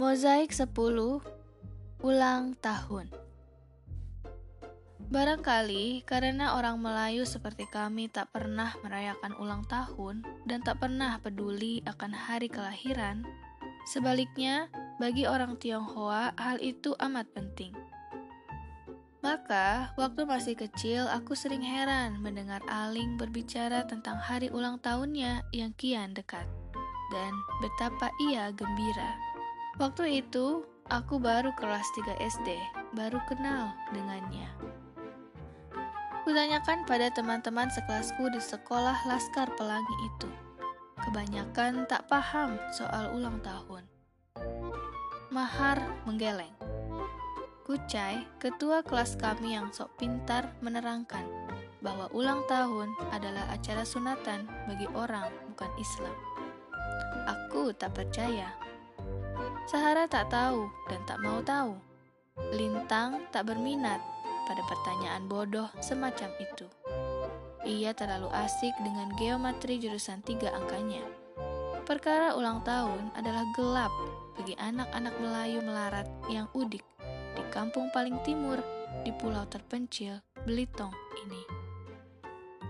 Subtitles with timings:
[0.00, 0.72] Mozaik 10
[2.00, 3.12] Ulang tahun
[5.12, 11.84] Barangkali karena orang Melayu seperti kami tak pernah merayakan ulang tahun dan tak pernah peduli
[11.84, 13.28] akan hari kelahiran,
[13.84, 17.76] sebaliknya bagi orang Tionghoa hal itu amat penting.
[19.20, 25.76] Maka, waktu masih kecil, aku sering heran mendengar Aling berbicara tentang hari ulang tahunnya yang
[25.76, 26.48] kian dekat,
[27.12, 29.29] dan betapa ia gembira.
[29.80, 30.60] Waktu itu,
[30.92, 32.52] aku baru kelas 3 SD,
[32.92, 34.52] baru kenal dengannya.
[36.20, 40.28] Kutanyakan pada teman-teman sekelasku di sekolah Laskar Pelangi itu.
[41.00, 43.88] Kebanyakan tak paham soal ulang tahun.
[45.32, 46.52] Mahar menggeleng.
[47.64, 51.24] Kucai, ketua kelas kami yang sok pintar, menerangkan
[51.80, 56.12] bahwa ulang tahun adalah acara sunatan bagi orang bukan Islam.
[57.24, 58.59] Aku tak percaya.
[59.70, 61.78] Sahara tak tahu dan tak mau tahu.
[62.50, 64.02] Lintang tak berminat
[64.50, 66.66] pada pertanyaan bodoh semacam itu.
[67.62, 71.06] Ia terlalu asik dengan geometri jurusan tiga angkanya.
[71.86, 73.94] Perkara ulang tahun adalah gelap
[74.34, 76.82] bagi anak-anak Melayu melarat yang udik
[77.38, 78.58] di kampung paling timur
[79.06, 81.46] di pulau terpencil Belitung ini.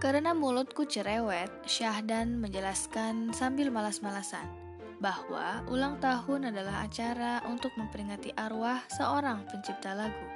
[0.05, 4.60] Karena mulutku cerewet, Syahdan menjelaskan sambil malas-malasan
[5.01, 10.29] bahwa ulang tahun adalah acara untuk memperingati arwah seorang pencipta lagu.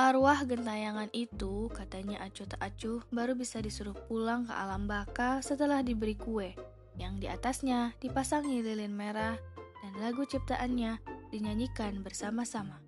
[0.00, 5.84] Arwah gentayangan itu, katanya acuh tak acuh, baru bisa disuruh pulang ke alam baka setelah
[5.84, 6.56] diberi kue,
[6.96, 9.36] yang di atasnya dipasangi lilin merah
[9.84, 10.96] dan lagu ciptaannya
[11.28, 12.80] dinyanyikan bersama-sama.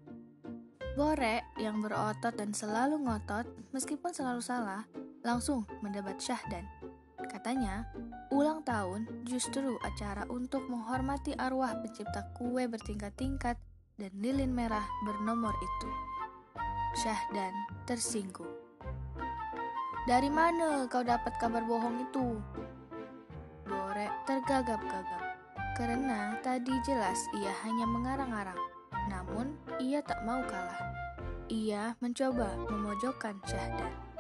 [0.96, 3.44] Borek yang berotot dan selalu ngotot,
[3.76, 4.88] meskipun selalu salah,
[5.20, 6.81] langsung mendebat Syahdan.
[7.32, 7.88] Katanya,
[8.28, 13.56] ulang tahun justru acara untuk menghormati arwah pencipta kue bertingkat-tingkat
[13.96, 15.88] dan lilin merah bernomor itu.
[17.00, 17.56] Syahdan
[17.88, 18.52] tersinggung.
[20.04, 22.36] Dari mana kau dapat kabar bohong itu?
[23.64, 25.24] Borek tergagap-gagap.
[25.72, 28.60] Karena tadi jelas ia hanya mengarang-arang,
[29.08, 30.84] namun ia tak mau kalah.
[31.48, 34.11] Ia mencoba memojokkan Syahdan.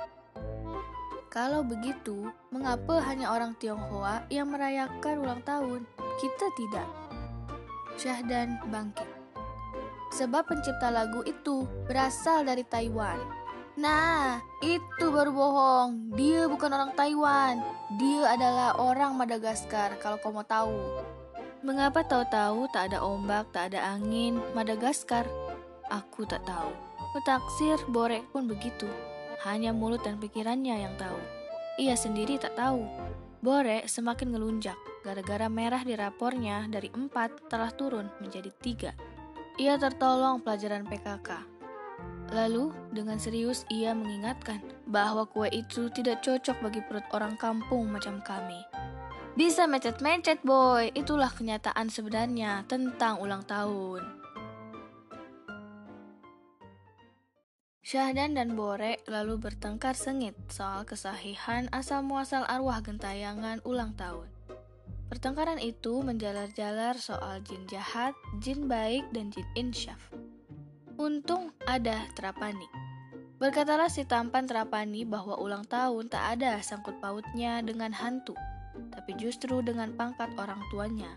[1.32, 5.88] Kalau begitu, mengapa hanya orang Tionghoa yang merayakan ulang tahun?
[6.20, 6.84] Kita tidak.
[7.96, 9.08] Syahdan bangkit.
[10.12, 13.16] Sebab pencipta lagu itu berasal dari Taiwan.
[13.80, 16.12] Nah, itu baru bohong.
[16.20, 17.64] Dia bukan orang Taiwan.
[17.96, 21.00] Dia adalah orang Madagaskar kalau kau mau tahu.
[21.64, 25.24] Mengapa tahu-tahu tak ada ombak, tak ada angin, Madagaskar?
[25.88, 26.76] Aku tak tahu.
[27.16, 29.11] Petaksir Borek pun begitu.
[29.42, 31.18] Hanya mulut dan pikirannya yang tahu.
[31.82, 32.86] Ia sendiri tak tahu.
[33.42, 38.92] Borek semakin ngelunjak, gara-gara merah di rapornya dari empat telah turun menjadi tiga.
[39.58, 41.42] Ia tertolong pelajaran PKK.
[42.32, 48.22] Lalu, dengan serius ia mengingatkan bahwa kue itu tidak cocok bagi perut orang kampung macam
[48.22, 48.62] kami.
[49.34, 54.21] Bisa mecet-mecet boy, itulah kenyataan sebenarnya tentang ulang tahun.
[57.92, 64.32] Syahdan dan Borek lalu bertengkar sengit soal kesahihan asal-muasal arwah gentayangan ulang tahun.
[65.12, 70.08] Pertengkaran itu menjalar-jalar soal jin jahat, jin baik, dan jin insyaf.
[70.96, 72.64] Untung ada Trapani.
[73.36, 78.32] Berkatalah si tampan Trapani bahwa ulang tahun tak ada sangkut pautnya dengan hantu
[78.88, 81.12] tapi justru dengan pangkat orang tuanya.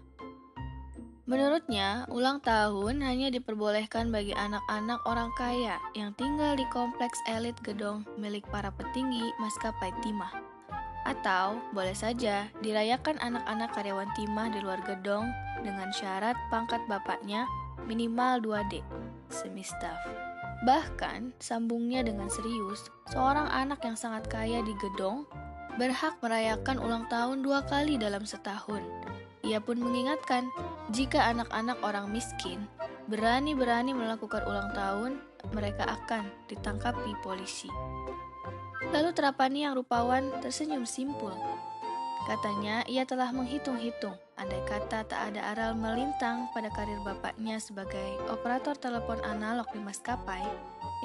[1.25, 8.06] Menurutnya, ulang tahun hanya diperbolehkan bagi anak-anak orang kaya yang tinggal di kompleks elit gedong
[8.22, 10.30] milik para petinggi maskapai timah.
[11.02, 15.25] Atau boleh saja dirayakan anak-anak karyawan timah di luar gedong
[15.66, 17.50] dengan syarat pangkat bapaknya
[17.90, 18.85] minimal 2D,
[19.34, 19.97] semi staff.
[20.62, 25.25] Bahkan, sambungnya dengan serius, seorang anak yang sangat kaya di gedong
[25.81, 28.85] berhak merayakan ulang tahun dua kali dalam setahun.
[29.46, 30.50] Ia pun mengingatkan,
[30.90, 32.66] jika anak-anak orang miskin
[33.06, 35.22] berani-berani melakukan ulang tahun,
[35.53, 37.70] mereka akan ditangkapi polisi.
[38.90, 41.34] Lalu Trapani yang rupawan tersenyum simpul.
[42.26, 48.74] Katanya ia telah menghitung-hitung, andai kata tak ada aral melintang pada karir bapaknya sebagai operator
[48.74, 50.41] telepon analog di maskapai,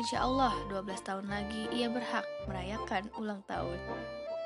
[0.00, 3.76] insya Allah 12 tahun lagi ia berhak merayakan ulang tahun.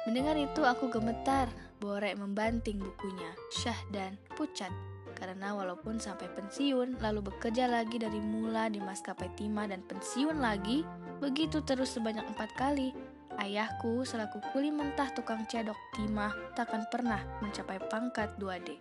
[0.04, 1.48] Mendengar itu aku gemetar,
[1.80, 4.68] Borek membanting bukunya, syah dan pucat.
[5.16, 10.84] Karena walaupun sampai pensiun, lalu bekerja lagi dari mula di maskapai timah dan pensiun lagi,
[11.24, 12.92] begitu terus sebanyak empat kali,
[13.34, 18.78] Ayahku selaku kuli mentah tukang cedok timah takkan pernah mencapai pangkat 2D.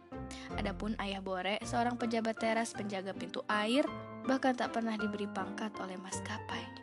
[0.61, 3.81] Adapun ayah Bore, seorang pejabat teras penjaga pintu air,
[4.29, 6.82] bahkan tak pernah diberi pangkat oleh maskapai.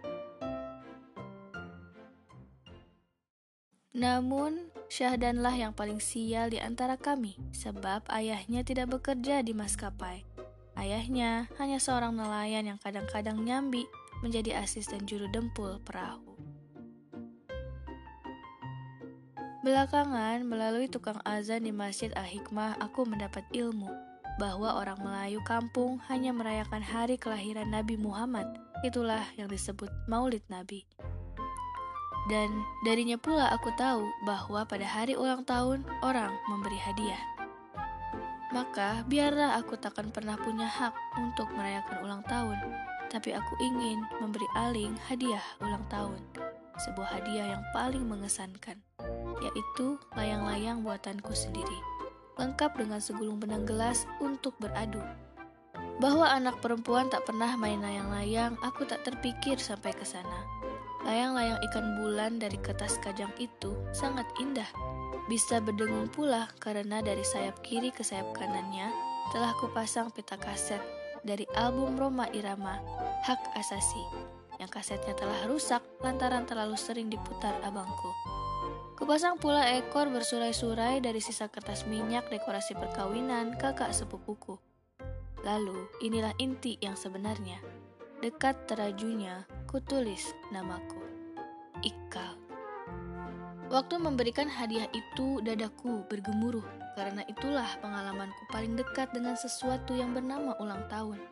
[3.91, 10.27] Namun, Syahdanlah yang paling sial di antara kami, sebab ayahnya tidak bekerja di maskapai.
[10.75, 13.87] Ayahnya hanya seorang nelayan yang kadang-kadang nyambi
[14.19, 16.35] menjadi asisten juru dempul perahu.
[19.63, 23.95] Belakangan, melalui tukang azan di Masjid Al-Hikmah, aku mendapat ilmu
[24.41, 28.49] bahwa orang Melayu kampung hanya merayakan hari kelahiran Nabi Muhammad.
[28.83, 30.89] Itulah yang disebut Maulid Nabi.
[32.31, 37.19] Dan darinya pula aku tahu bahwa pada hari ulang tahun orang memberi hadiah.
[38.55, 42.59] Maka biarlah aku takkan pernah punya hak untuk merayakan ulang tahun,
[43.11, 46.23] tapi aku ingin memberi Aling hadiah ulang tahun,
[46.79, 48.79] sebuah hadiah yang paling mengesankan
[49.41, 51.79] yaitu layang-layang buatanku sendiri,
[52.37, 55.01] lengkap dengan segulung benang gelas untuk beradu.
[56.01, 60.45] Bahwa anak perempuan tak pernah main layang-layang, aku tak terpikir sampai ke sana.
[61.11, 64.71] Layang-layang ikan bulan dari kertas kajang itu sangat indah.
[65.27, 68.95] Bisa berdengung pula karena dari sayap kiri ke sayap kanannya
[69.35, 70.79] telah kupasang peta kaset
[71.27, 72.79] dari album Roma Irama,
[73.27, 74.07] Hak Asasi,
[74.63, 78.15] yang kasetnya telah rusak lantaran terlalu sering diputar abangku.
[78.95, 84.63] Kupasang pula ekor bersurai-surai dari sisa kertas minyak dekorasi perkawinan kakak sepupuku.
[85.43, 87.59] Lalu, inilah inti yang sebenarnya.
[88.21, 91.00] Dekat terajunya, kutulis namaku.
[91.83, 92.35] Ikal.
[93.71, 96.67] Waktu memberikan hadiah itu, dadaku bergemuruh
[96.99, 101.23] karena itulah pengalamanku paling dekat dengan sesuatu yang bernama ulang tahun.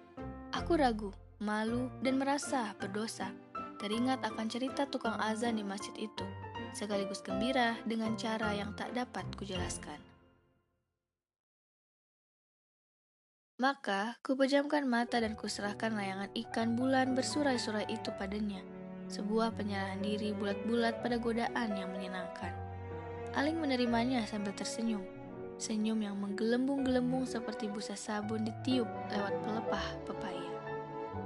[0.54, 1.10] Aku ragu,
[1.42, 3.34] malu, dan merasa berdosa.
[3.78, 6.26] Teringat akan cerita tukang azan di masjid itu
[6.72, 9.98] sekaligus gembira dengan cara yang tak dapat kujelaskan.
[13.58, 18.62] Maka, kupejamkan mata dan kuserahkan layangan ikan bulan bersurai-surai itu padanya.
[19.08, 22.52] Sebuah penyerahan diri bulat-bulat pada godaan yang menyenangkan.
[23.32, 25.04] Aling menerimanya sambil tersenyum.
[25.58, 30.50] Senyum yang menggelembung-gelembung seperti busa sabun ditiup lewat pelepah pepaya.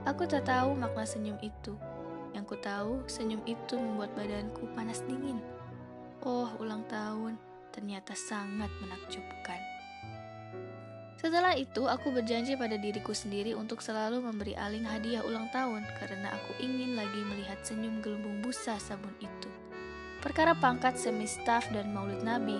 [0.09, 1.77] Aku tak tahu makna senyum itu,
[2.33, 5.39] yang ku tahu, senyum itu membuat badanku panas dingin.
[6.25, 7.37] Oh, ulang tahun
[7.77, 9.61] ternyata sangat menakjubkan.
[11.23, 16.35] Setelah itu, aku berjanji pada diriku sendiri untuk selalu memberi Aling hadiah ulang tahun karena
[16.35, 19.47] aku ingin lagi melihat senyum gelembung busa sabun itu.
[20.19, 22.59] Perkara pangkat semi staff dan maulid nabi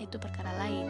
[0.00, 0.88] itu perkara lain.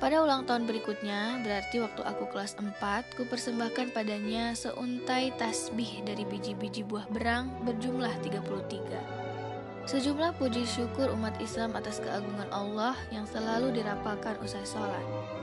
[0.00, 2.72] Pada ulang tahun berikutnya, berarti waktu aku kelas 4,
[3.16, 9.88] ku persembahkan padanya seuntai tasbih dari biji-biji buah berang berjumlah 33.
[9.88, 15.35] Sejumlah puji syukur umat Islam atas keagungan Allah yang selalu dirapalkan usai sholat.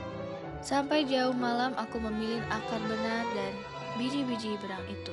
[0.63, 3.53] Sampai jauh malam aku memilih akar benar dan
[3.99, 5.11] biji-biji berang itu.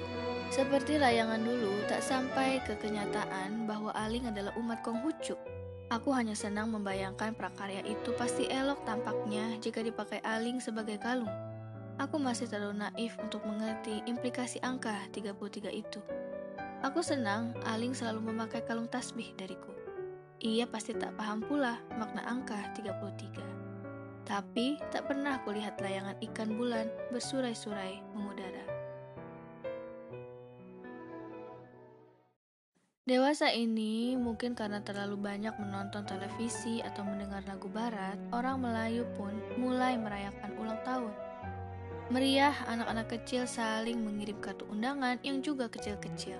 [0.55, 5.35] Seperti layangan dulu, tak sampai ke kenyataan bahwa Aling adalah umat Konghucu
[5.91, 11.35] Aku hanya senang membayangkan prakarya itu pasti elok tampaknya jika dipakai aling sebagai kalung.
[11.99, 15.99] Aku masih terlalu naif untuk mengerti implikasi angka 33 itu.
[16.87, 19.75] Aku senang Aling selalu memakai kalung tasbih dariku.
[20.38, 23.59] Ia pasti tak paham pula makna angka 33.
[24.31, 28.63] Tapi tak pernah kulihat layangan ikan bulan bersurai-surai mengudara.
[33.10, 39.34] Dewasa ini mungkin karena terlalu banyak menonton televisi atau mendengar lagu barat, orang Melayu pun
[39.58, 41.10] mulai merayakan ulang tahun.
[42.15, 46.39] Meriah, anak-anak kecil saling mengirim kartu undangan yang juga kecil-kecil.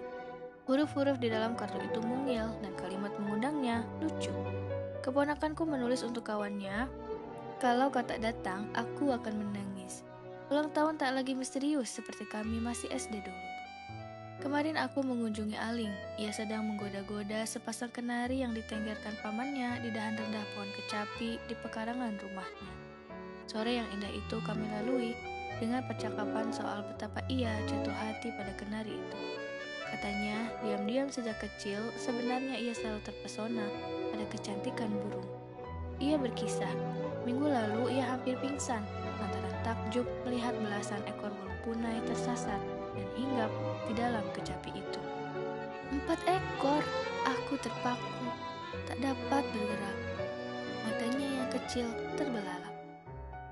[0.71, 4.31] Huruf-huruf di dalam kartu itu mungil dan kalimat mengundangnya lucu.
[5.03, 6.87] Keponakanku menulis untuk kawannya,
[7.61, 10.01] kalau kau tak datang, aku akan menangis.
[10.49, 13.45] Ulang tahun tak lagi misterius seperti kami masih SD dulu.
[14.41, 15.93] Kemarin aku mengunjungi Aling.
[16.17, 22.17] Ia sedang menggoda-goda sepasang kenari yang ditenggerkan pamannya di dahan rendah pohon kecapi di pekarangan
[22.25, 22.73] rumahnya.
[23.45, 25.13] Sore yang indah itu kami lalui
[25.61, 29.21] dengan percakapan soal betapa ia jatuh hati pada kenari itu.
[29.93, 33.69] Katanya, diam-diam sejak kecil sebenarnya ia selalu terpesona
[34.09, 35.29] pada kecantikan burung.
[36.01, 36.73] Ia berkisah,
[37.29, 38.81] minggu lalu ia hampir pingsan
[39.21, 42.59] lantaran takjub melihat belasan ekor burung punai tersasar
[42.97, 43.53] dan hinggap
[43.87, 45.01] di dalam kecapi itu.
[45.91, 46.83] Empat ekor,
[47.27, 48.27] aku terpaku,
[48.87, 49.99] tak dapat bergerak.
[50.87, 52.75] Matanya yang kecil terbelalak.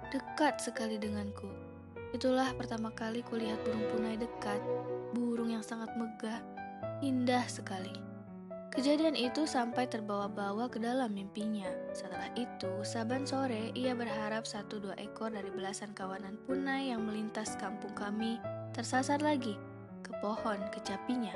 [0.08, 1.50] Dekat sekali denganku.
[2.16, 4.62] Itulah pertama kali kulihat burung punai dekat,
[5.12, 6.40] burung yang sangat megah,
[7.04, 7.92] indah sekali.
[8.78, 11.66] Kejadian itu sampai terbawa-bawa ke dalam mimpinya.
[11.90, 17.58] Setelah itu, saban sore ia berharap satu dua ekor dari belasan kawanan punai yang melintas
[17.58, 18.38] kampung kami
[18.70, 19.58] tersasar lagi
[20.06, 21.34] ke pohon kecapinya.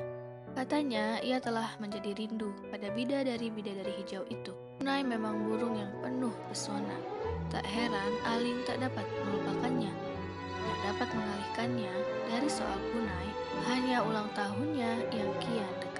[0.55, 4.55] Katanya ia telah menjadi rindu pada bidadari-bidadari hijau itu.
[4.79, 6.95] Punai memang burung yang penuh pesona.
[7.51, 9.91] Tak heran Aling tak dapat melupakannya.
[10.63, 11.95] Yang dapat mengalihkannya
[12.31, 13.29] dari soal punai
[13.67, 15.92] hanya ulang tahunnya yang kian dekat.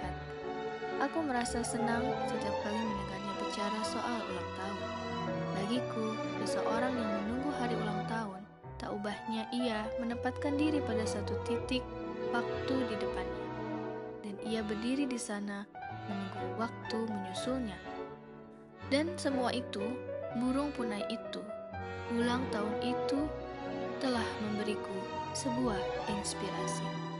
[1.03, 4.91] Aku merasa senang setiap kali mendengarnya bicara soal ulang tahun.
[5.59, 6.07] Bagiku,
[6.47, 8.43] seseorang yang menunggu hari ulang tahun,
[8.79, 11.83] tak ubahnya ia menempatkan diri pada satu titik
[12.31, 13.43] waktu di depannya
[14.53, 15.65] ia berdiri di sana
[16.11, 17.79] menunggu waktu menyusulnya.
[18.91, 19.81] Dan semua itu,
[20.37, 21.41] burung punai itu,
[22.13, 23.25] ulang tahun itu
[24.03, 24.99] telah memberiku
[25.33, 25.79] sebuah
[26.11, 27.12] inspirasi.